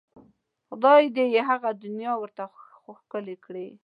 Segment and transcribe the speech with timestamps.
[0.67, 2.43] خدای دې یې هغه دنیا ورته
[2.99, 3.67] ښکلې کړي.